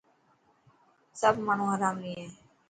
[1.21, 2.27] سب ماڻهو هرامي هي.